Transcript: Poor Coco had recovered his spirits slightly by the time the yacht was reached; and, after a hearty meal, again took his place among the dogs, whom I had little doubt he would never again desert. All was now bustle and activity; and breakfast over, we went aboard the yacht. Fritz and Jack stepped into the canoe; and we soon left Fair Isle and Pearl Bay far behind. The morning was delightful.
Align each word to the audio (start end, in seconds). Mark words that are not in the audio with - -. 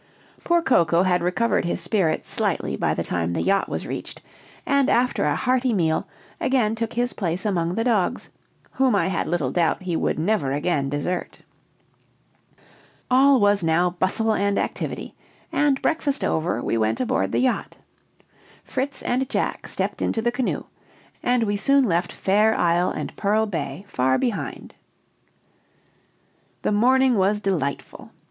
Poor 0.43 0.63
Coco 0.63 1.03
had 1.03 1.21
recovered 1.21 1.63
his 1.63 1.79
spirits 1.79 2.27
slightly 2.27 2.75
by 2.75 2.95
the 2.95 3.03
time 3.03 3.33
the 3.33 3.41
yacht 3.43 3.69
was 3.69 3.85
reached; 3.85 4.19
and, 4.65 4.89
after 4.89 5.25
a 5.25 5.35
hearty 5.35 5.73
meal, 5.75 6.07
again 6.39 6.73
took 6.73 6.93
his 6.93 7.13
place 7.13 7.45
among 7.45 7.75
the 7.75 7.83
dogs, 7.83 8.29
whom 8.71 8.95
I 8.95 9.09
had 9.09 9.27
little 9.27 9.51
doubt 9.51 9.83
he 9.83 9.95
would 9.95 10.17
never 10.17 10.51
again 10.53 10.89
desert. 10.89 11.41
All 13.11 13.39
was 13.39 13.63
now 13.63 13.91
bustle 13.91 14.33
and 14.33 14.57
activity; 14.57 15.13
and 15.51 15.79
breakfast 15.83 16.23
over, 16.23 16.63
we 16.63 16.79
went 16.79 16.99
aboard 16.99 17.31
the 17.31 17.37
yacht. 17.37 17.77
Fritz 18.63 19.03
and 19.03 19.29
Jack 19.29 19.67
stepped 19.67 20.01
into 20.01 20.19
the 20.23 20.31
canoe; 20.31 20.63
and 21.21 21.43
we 21.43 21.55
soon 21.55 21.83
left 21.83 22.11
Fair 22.11 22.55
Isle 22.55 22.89
and 22.89 23.15
Pearl 23.15 23.45
Bay 23.45 23.85
far 23.87 24.17
behind. 24.17 24.73
The 26.63 26.71
morning 26.71 27.17
was 27.19 27.39
delightful. 27.39 28.09